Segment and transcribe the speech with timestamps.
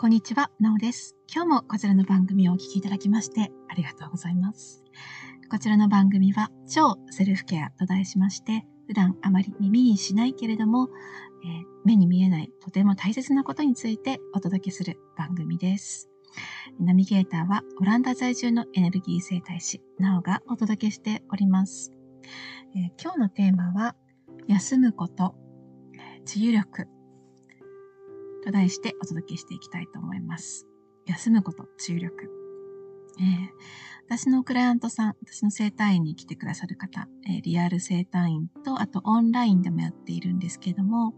[0.00, 1.14] こんにちは、なおです。
[1.30, 4.82] 今日もこちらの番組をお聴きいただきましてありがとうございます。
[5.50, 10.88] こちらの番組は超セルフケアと題しまして、普段あまり耳にしないけれども、
[11.44, 16.08] えー、目に見えないとても大切なことについてお届けする番組です。
[16.80, 21.92] ナビゲーターはオランダ在住のエネルギー生態師、なおがお届けしております。
[22.74, 23.94] えー、今日のテーマは、
[24.46, 25.34] 休むこと、
[26.24, 26.88] 治癒力
[28.44, 30.66] と題してお届けしていきたいと思います。
[31.06, 32.30] 休むこと、治癒力。
[33.18, 33.48] えー、
[34.06, 41.14] 私のクライアントさん、私の生体院に来てくださる方、えー、リアル生体院と、あとオンラインでもやっているんですけども、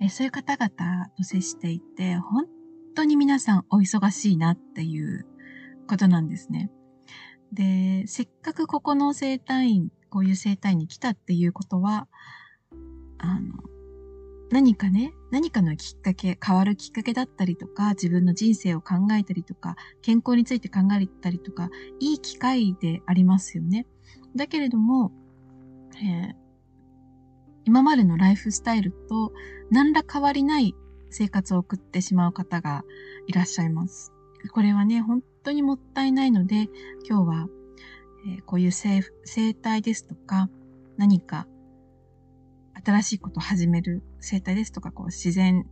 [0.00, 2.46] えー、そういう方々と接していて、本
[2.94, 5.26] 当に皆さんお忙しいなっていう
[5.88, 6.70] ことなんですね。
[7.52, 12.06] で、せっかくここの生体院、こういう生体院に来たっていうことは、
[13.18, 13.54] あの、
[14.50, 21.68] 何かね、何かのきっかけ、変わるきっかけだったりとか、自分の人生を考えたりとか、健康について考えたりとか、
[22.00, 23.86] いい機会でありますよね。
[24.34, 25.12] だけれども、
[26.02, 26.34] えー、
[27.66, 29.32] 今までのライフスタイルと
[29.70, 30.74] 何ら変わりない
[31.10, 32.84] 生活を送ってしまう方が
[33.26, 34.12] いらっしゃいます。
[34.52, 36.68] これはね、本当にもったいないので、
[37.06, 37.48] 今日は、
[38.26, 39.02] えー、こういう生
[39.54, 40.48] 態ですとか、
[40.96, 41.46] 何か
[42.84, 45.66] 新しいことを始める生態ですとか、こう自然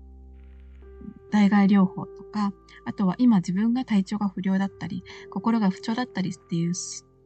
[1.31, 2.53] 代替療法とか、
[2.85, 6.73] あとは今自分が体調が不良だったり、心が不調だったりっていう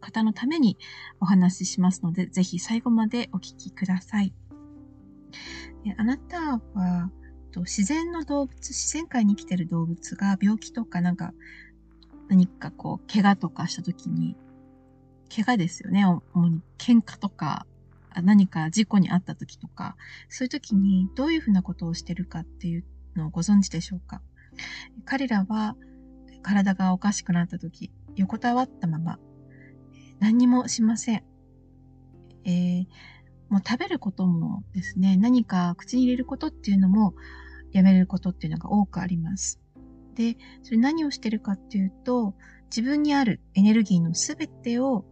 [0.01, 0.79] 方のために
[1.21, 4.35] お話ししますので、ぜひ最後までお聞きください。
[5.97, 7.11] あなたは
[7.57, 11.33] 自然の動物、自然界に生きてる動物が病気とかなんか
[12.29, 14.37] 何かこう怪我とかした時に、
[15.35, 16.05] 怪我ですよね。
[16.35, 17.67] 主に喧嘩とか
[18.17, 19.97] 何か事故にあった時とか、
[20.29, 22.85] そういう時にどういうふうなことをしてるかっていう
[23.17, 24.23] のをご存知でしょうか？
[25.05, 25.77] 彼らは
[26.43, 29.19] 体がおかしくなった時、横たわったまま、
[30.19, 31.25] 何にもしません。
[32.45, 32.87] えー、
[33.49, 37.15] もう食べることもですね、何か口に入れることっていうのも
[37.73, 39.61] やめることっていうのが多くあります。
[40.15, 42.35] で、それ何をしてるかっていうと、
[42.67, 45.05] 自分にあるエネルギーのすべてを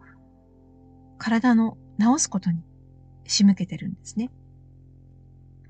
[1.19, 2.63] 体の治すことに
[3.29, 4.31] 仕向けてるんですね。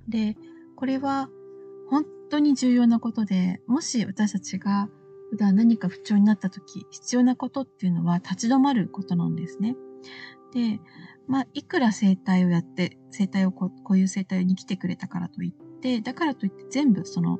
[0.09, 0.37] で、
[0.77, 1.29] これは
[1.91, 4.89] 本当に重要なことで、もし私たちが
[5.31, 9.77] 普段何か不調になった時、必要なことっていうのは立ち止まることなんですね。
[10.55, 10.81] で、
[11.27, 17.39] まあ、いくら生態をやって、生態をこういう生態に来てくれたからといって、だからといって全部その、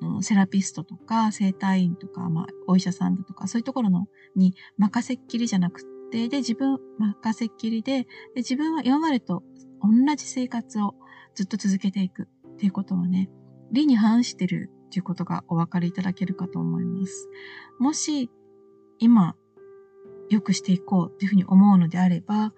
[0.00, 9.42] あのセラピストとか生体院とか、まあ、お医者さんだとか、そういうところのに任せっきりじゃなくで、で、自分任せっきりで、で、自分は今までと
[9.82, 10.94] 同じ生活を
[11.34, 13.30] ずっと続けていくっていうことはね、
[13.72, 17.28] 理に反してるっていうことがお分かりいただけるかと思います。
[17.78, 18.30] もし、
[18.98, 19.36] 今、
[20.30, 22.52] 良くしていこうっていうふうに思うのであれば、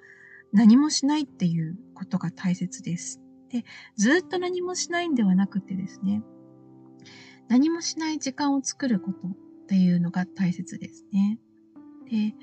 [0.52, 3.20] 何もしないっていうことが大切です。
[3.50, 3.64] で、
[3.96, 6.22] ずっと何もしないんではなくてですね、
[7.48, 9.30] 何もしない時間を作ることっ
[9.66, 11.38] ていうのが大切ですね。
[12.10, 12.34] で、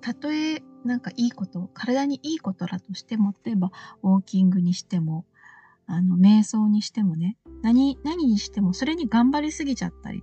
[0.00, 3.70] たとえなんかいいこと、体にいいことだとしても、例えば
[4.02, 5.24] ウォーキングにしても、
[5.86, 10.22] あの、瞑想にしてもね、何、何にしてもそれに頑張りすぎちゃったり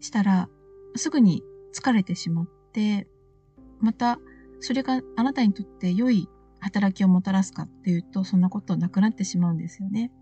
[0.00, 0.48] したら、
[0.96, 1.42] すぐに
[1.74, 3.08] 疲れてしまって、
[3.80, 4.18] また、
[4.60, 6.28] それがあなたにとって良い
[6.60, 10.12] 働きをもたらすかっていうと、そんなことなくなってしまうんですよね。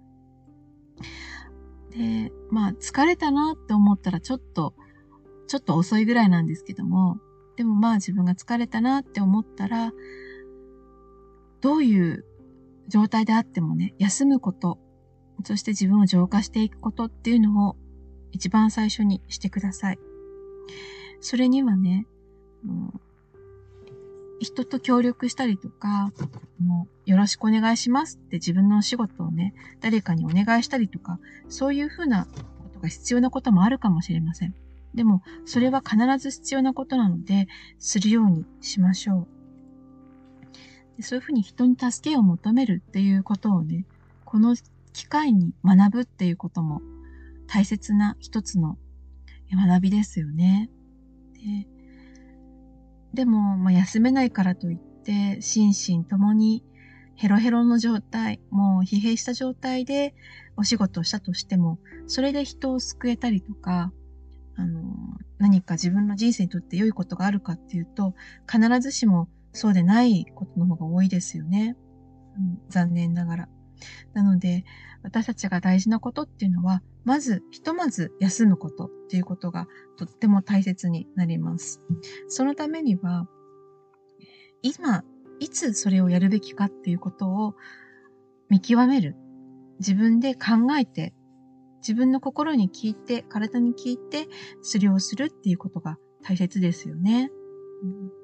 [1.90, 4.74] で、まあ、疲れたなって思ったら、ちょっと、
[5.48, 7.18] ちょっと遅いぐらいなんですけども、
[7.60, 9.92] でもまあ自分が疲れたなって思ったら、
[11.60, 12.24] どういう
[12.88, 14.78] 状態であってもね、休むこと、
[15.44, 17.76] そして自分を浄化していくことっていうのを
[18.32, 19.98] 一番最初にしてください。
[21.20, 22.06] それにはね、
[24.40, 26.14] 人と協力したりとか、
[26.64, 29.52] もうよろしくお願いしますって自分のお仕事をね、
[29.82, 31.20] 誰かにお願いしたりとか、
[31.50, 34.54] そういうふうなことが必要なこともあるかもしれません。
[34.94, 37.48] でも、それは必ず必要なことなので、
[37.78, 39.28] するようにしましょ
[40.98, 41.02] う。
[41.02, 43.86] そういうふうに人に助けを求めるっていうことをね、
[44.24, 44.54] この
[44.92, 46.82] 機会に学ぶっていうことも
[47.46, 48.76] 大切な一つの
[49.50, 50.70] 学びですよね。
[51.34, 51.66] で
[53.12, 56.62] でも、まあ、休めないからといって、心身ともに
[57.16, 60.14] ヘロヘロの状態、もう疲弊した状態で
[60.56, 63.92] お仕事をしたとしても、それで人を救えたりとか、
[64.60, 64.94] あの、
[65.38, 68.14] 何か自分の人生にとって良いことがあるかっていうと、
[68.50, 71.76] 必ずしもそうでないことの方が多いですよね。
[72.36, 73.48] うん、残念ながら。
[74.12, 74.64] なので、
[75.02, 79.66] 私たちが大事なことっていうのは、まず、ひとまず休むことっていうことが
[79.96, 81.80] とっても大切になります。
[82.28, 83.26] そのためには、
[84.60, 85.04] 今、
[85.38, 87.54] いつそれをやるべきかっていうことを
[88.50, 89.16] 見極める。
[89.78, 91.14] 自分で考えて、
[91.80, 94.28] 自分の心に聞いて、体に聞いて、
[94.62, 97.30] すりをするっていうことが大切ですよね。
[97.82, 98.20] うん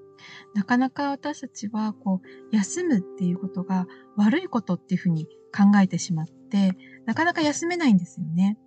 [0.54, 3.86] なかなか私たちは、こう、休むっていうことが
[4.16, 6.72] 悪いことっていうふうに考えてしまって、
[7.04, 8.58] なかなか休めないんですよね。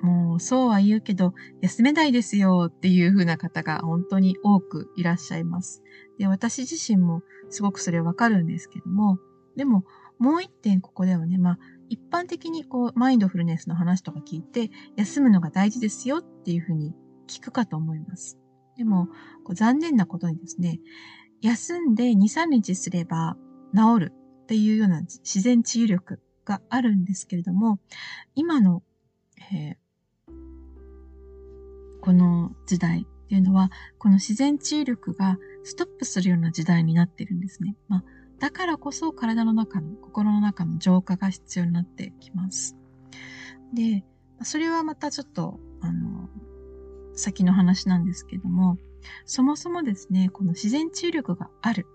[0.00, 5.82] もう、そうは言うけど、休めないですよっていう風な方が本当に多くいらっしゃいます。
[6.18, 9.18] で、私自身もすごくそれわかるんですけども、
[9.56, 9.84] でも、
[10.18, 11.58] もう一点ここではね、まあ、
[11.88, 16.94] 一般的にこう、マインドフルネスの話とか聞いて、休むのが大事ですよっていう風に
[17.26, 18.38] 聞くかと思います。
[18.76, 19.06] でも、
[19.44, 20.80] こう残念なことにですね、
[21.40, 23.36] 休んで2、3日すれば
[23.74, 24.12] 治る
[24.42, 27.78] っていうような自然治癒力があるんですけれども、
[28.34, 28.82] 今の、
[29.52, 29.74] えー、
[32.00, 37.76] この時代っていうのは、この自然治癒力がストップするような時代になってるんですね。
[37.88, 38.04] まあ、
[38.38, 42.76] だからこそ体の中の、心の中の浄化が必要になってきます。
[43.74, 44.04] で、
[44.42, 46.28] それはまたちょっと、あの、
[47.14, 48.78] 先の話なんですけども、
[49.24, 51.86] そもそもですね、この自然治癒力がある。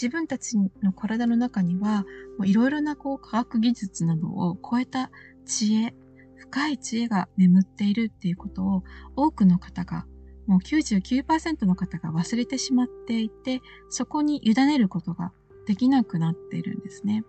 [0.00, 2.04] 自分たちの体の中には、
[2.44, 5.10] いろいろなこう科学技術などを超えた
[5.44, 5.94] 知恵、
[6.36, 8.84] 深い知恵が眠っているっていうことを
[9.16, 10.06] 多くの方が、
[10.46, 15.32] もう99%の方が忘れてしまっていて、そこに委ねることが
[15.68, 17.24] できなくなってるんですね。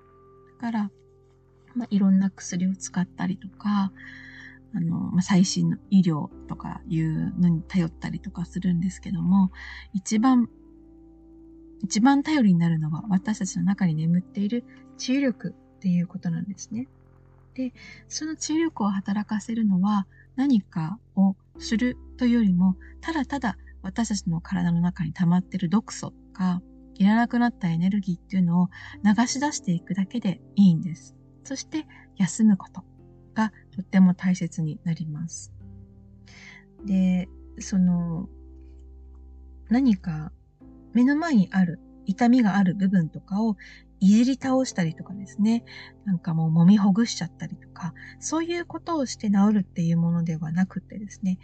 [0.62, 0.91] だから、
[1.75, 3.91] まあ、いろんな薬を使ったりとか、
[4.74, 9.51] あの、まあ、最新の医療とかいうのに頼ったりとかするんですけども、
[9.94, 10.47] 一番、
[11.83, 14.63] 一番頼りになるのは私たちの中に眠っている
[14.97, 16.88] 治癒力っていうことなんですね。
[17.56, 17.74] で、
[18.07, 20.07] その治癒力を働かせるのは
[20.38, 26.62] 何かをするというよりも、ただただ私たちの体の中に溜まってる毒素が
[27.00, 28.69] いらなくなったエネルギーっていうのを
[29.04, 31.16] 流し出していくだけでいいんです。
[31.44, 31.88] そして
[32.18, 32.84] 休むこと。
[33.40, 35.54] がとっても大切になります。
[36.86, 37.30] で、
[37.60, 38.28] その、
[39.69, 40.31] 何か
[40.94, 43.56] 目の前にある痛みがある部分とかを
[44.00, 45.63] いじり倒したりとかですね、
[46.06, 51.40] なんかもう揉みほぐしちゃったりとか、そういうことをして治るっていうものではなくてですね、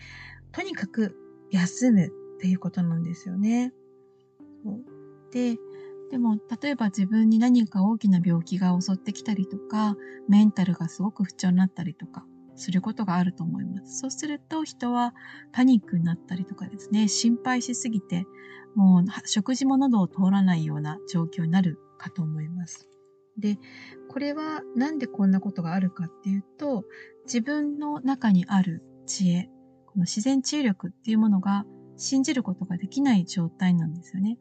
[0.51, 1.15] とにかく
[1.51, 2.09] 休むっ
[2.39, 3.73] ていうことなんですよね。
[5.35, 5.57] で、
[6.11, 9.97] でも、例えば自分に何か大きな病気が襲ってきたりとか、
[10.29, 13.99] メンタルがすごく不調になったりとか、することがあると思います。
[13.99, 15.13] そうすると人は
[15.51, 18.25] パニックになったりとかですね、心配しすぎて、
[18.75, 22.87] もう食事も喉を通らないような状況になるかと思います。
[23.37, 23.59] で、
[24.07, 26.85] これはなんでこんなことがあるかっていうと、
[27.25, 29.49] 自分の中にある知恵、
[29.85, 31.65] この自然治癒力っていうものが
[31.97, 34.37] 信じることができない状態なんですよね。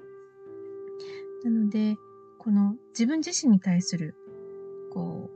[1.44, 1.96] なので、
[2.38, 4.14] この自分自身に対する、
[4.92, 5.30] こ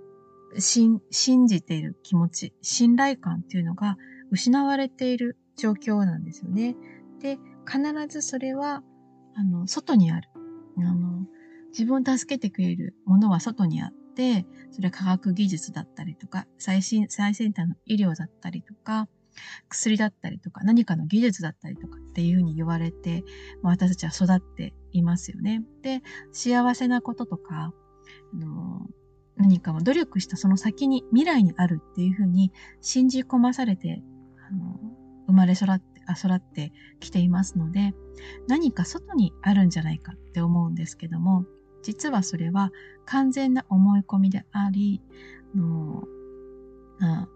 [0.55, 1.00] う、信
[1.46, 3.96] じている気持ち、信頼感っていうのが
[4.31, 6.76] 失われている状況なんですよね。
[7.20, 8.82] で、必ずそれは、
[9.34, 10.28] あの、外にある。
[10.78, 11.26] あの、
[11.70, 19.08] 自分を助けてくれるものは外にあって、それは科学技術だったりとか、最新、最先端の医療だったりとか、
[19.69, 23.24] 薬だったりとか何かの技術だったりとかっていうふうに言われて、
[23.62, 25.65] 私たちは育っていますよね。
[25.83, 26.03] で、
[26.33, 27.73] 幸せなこととか、
[28.33, 28.87] あの
[29.37, 34.03] 何かを努力したその先に未来にあるっていうふうに信じ込まされて、
[34.51, 34.81] あの
[35.27, 37.95] 生まれ育って、あ、育ってきていますので、
[38.49, 41.45] 何か外にあるんじゃないかって思うんですけども、
[41.83, 42.73] 実はそれは
[43.05, 45.03] 完全な思い込みであり、
[45.55, 46.03] の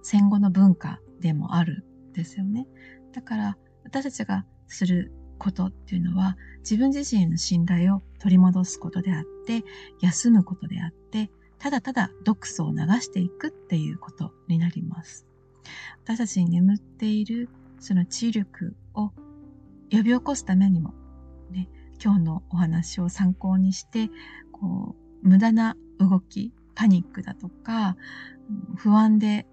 [0.02, 2.66] 戦後の文化でもあるんですよね。
[3.12, 9.64] だから私たちがすることっていうのは自分自身への信頼を取り戻すことであって、
[10.00, 15.26] 休むことであって、ただただ毒素を流していくっていうことになります。
[16.04, 17.48] 私たちに眠っている
[17.80, 19.10] その治癒力を
[19.90, 20.94] 呼び起こすためにも、
[21.50, 21.68] ね、
[22.02, 24.10] 今日のお話を参考にして、
[24.52, 24.94] こ
[25.24, 27.96] う、無駄な動き、パニックだとか、
[28.76, 29.46] 不安で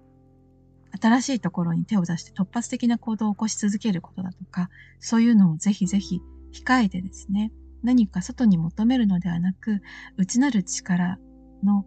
[1.00, 6.20] 新しいところに手を出して突発的な行動を起こし続けることだとか、そういうのをぜひぜひ
[6.52, 9.82] 控えてですね、何か外に求めるのではなく、
[10.16, 11.18] 内なる力
[11.62, 11.86] の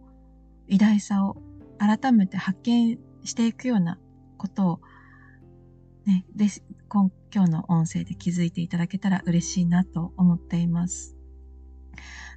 [0.68, 1.36] 偉大さを
[1.78, 3.98] 改めて発見していくような
[4.38, 4.80] ことを、
[6.06, 6.46] ね、で
[6.88, 11.16] 今今日の音声で気づいていただけたら嬉しいなと思っています。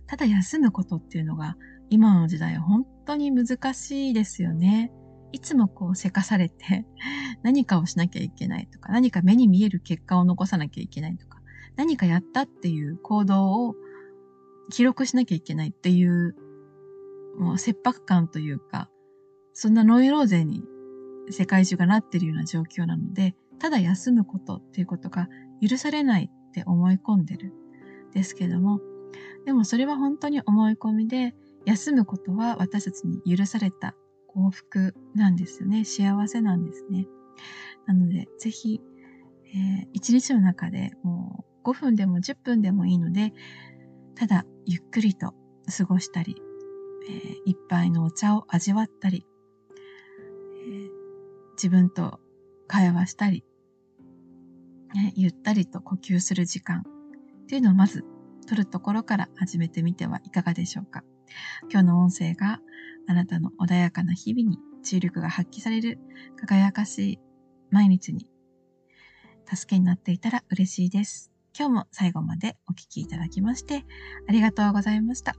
[0.08, 1.58] ただ休むことっていうのが
[1.90, 4.92] 今の時代は本当に難しいですよね。
[5.38, 6.84] いつもこうせかされて
[7.44, 11.40] 何かをしなきゃいけないとか、何か目に見える結果を残さなきゃいけないとか、
[11.76, 13.76] 何かやったっていう行動を
[14.72, 16.36] 記録しなきゃいけないっていう、
[17.38, 18.90] もう切迫感というか、
[19.54, 20.64] そんなノイローゼに
[21.30, 25.30] 世界中がなってるような状況なので、ただ休むことっていうことが
[25.62, 27.54] 許されないって思い込んでる。
[28.12, 28.82] ですけども、
[29.46, 33.94] でもそれは本当に思い込みで、休むことは私たちに許された
[34.28, 35.84] 幸福なんですよね。
[35.86, 37.08] 幸せなんですね。
[37.86, 38.82] なので、ぜひ、
[39.54, 43.34] えー、一日の中でもう5分でも10分でもいいので、
[44.16, 45.34] ただゆっくりと
[45.78, 46.36] 過ごしたり、
[47.10, 49.26] えー、一杯のお茶を味わったり、
[50.66, 50.90] えー、
[51.54, 52.20] 自分と
[52.68, 53.44] 会話したり、
[54.94, 56.84] ね、ゆったりと呼吸する時間
[57.44, 58.04] っていうのをまず
[58.48, 61.04] 取るところから始めてみてはいかがでしょうか。
[61.72, 62.60] 今日の音声が
[63.08, 66.00] あなたの穏やかな日々に注力が発揮される
[66.40, 67.20] 輝かしい
[67.72, 68.28] 毎日に
[69.46, 71.32] 助けになっていたら嬉しいです。
[71.58, 73.86] 今日も最後までお聴きいただきまして
[74.28, 75.36] ありがとうございました。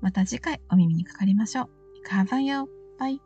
[0.00, 1.68] また次回お耳にかかりましょう。
[2.04, 2.68] カーバンよ。
[2.98, 3.20] バイ。